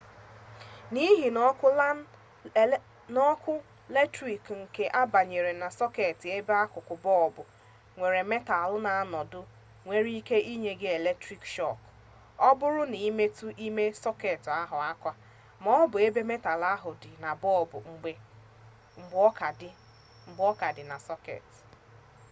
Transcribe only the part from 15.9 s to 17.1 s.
bu ebe metal ahu